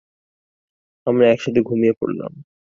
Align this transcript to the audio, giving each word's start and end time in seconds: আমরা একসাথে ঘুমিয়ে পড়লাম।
আমরা 1.07 1.25
একসাথে 1.29 1.59
ঘুমিয়ে 1.61 1.93
পড়লাম। 1.99 2.31